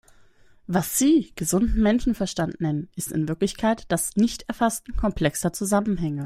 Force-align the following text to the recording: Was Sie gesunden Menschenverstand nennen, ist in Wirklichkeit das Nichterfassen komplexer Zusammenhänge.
Was 0.65 0.97
Sie 0.97 1.31
gesunden 1.35 1.79
Menschenverstand 1.83 2.59
nennen, 2.59 2.89
ist 2.95 3.11
in 3.11 3.27
Wirklichkeit 3.27 3.83
das 3.89 4.15
Nichterfassen 4.15 4.95
komplexer 4.95 5.53
Zusammenhänge. 5.53 6.19